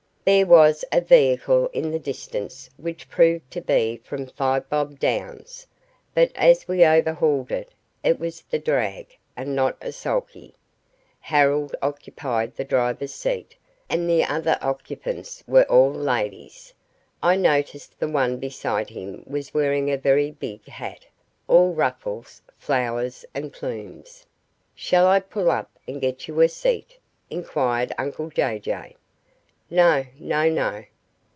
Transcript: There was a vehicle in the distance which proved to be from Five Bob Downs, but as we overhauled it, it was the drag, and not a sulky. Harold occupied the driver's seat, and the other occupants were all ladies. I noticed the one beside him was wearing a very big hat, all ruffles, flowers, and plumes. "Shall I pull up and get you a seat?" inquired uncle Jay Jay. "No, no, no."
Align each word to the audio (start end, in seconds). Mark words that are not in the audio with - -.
There 0.23 0.45
was 0.45 0.85
a 0.91 1.01
vehicle 1.01 1.67
in 1.73 1.89
the 1.89 1.97
distance 1.99 2.69
which 2.77 3.09
proved 3.09 3.49
to 3.51 3.59
be 3.59 3.97
from 4.03 4.27
Five 4.27 4.69
Bob 4.69 4.99
Downs, 4.99 5.65
but 6.13 6.31
as 6.35 6.67
we 6.67 6.85
overhauled 6.85 7.51
it, 7.51 7.71
it 8.03 8.19
was 8.19 8.41
the 8.43 8.59
drag, 8.59 9.17
and 9.35 9.55
not 9.55 9.77
a 9.81 9.91
sulky. 9.91 10.53
Harold 11.19 11.75
occupied 11.81 12.55
the 12.55 12.63
driver's 12.63 13.15
seat, 13.15 13.55
and 13.89 14.07
the 14.07 14.23
other 14.23 14.59
occupants 14.61 15.43
were 15.47 15.63
all 15.65 15.91
ladies. 15.91 16.71
I 17.23 17.35
noticed 17.35 17.99
the 17.99 18.07
one 18.07 18.37
beside 18.37 18.91
him 18.91 19.23
was 19.25 19.55
wearing 19.55 19.89
a 19.89 19.97
very 19.97 20.29
big 20.29 20.67
hat, 20.67 21.07
all 21.47 21.73
ruffles, 21.73 22.43
flowers, 22.59 23.25
and 23.33 23.51
plumes. 23.51 24.27
"Shall 24.75 25.07
I 25.07 25.19
pull 25.19 25.49
up 25.49 25.71
and 25.87 25.99
get 25.99 26.27
you 26.27 26.39
a 26.41 26.47
seat?" 26.47 26.99
inquired 27.31 27.91
uncle 27.97 28.29
Jay 28.29 28.59
Jay. 28.59 28.95
"No, 29.73 30.03
no, 30.19 30.49
no." 30.49 30.83